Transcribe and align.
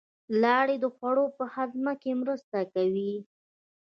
لاړې 0.41 0.75
د 0.83 0.85
خوړو 0.95 1.25
په 1.37 1.43
هضم 1.53 1.85
کې 2.01 2.11
مرسته 2.21 2.57
کوي 2.73 3.13